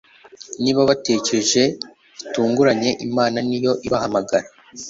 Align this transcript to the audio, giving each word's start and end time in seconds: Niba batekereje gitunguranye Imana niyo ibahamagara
Niba 0.61 0.79
batekereje 0.89 1.63
gitunguranye 2.19 2.89
Imana 3.07 3.37
niyo 3.47 3.71
ibahamagara 3.85 4.47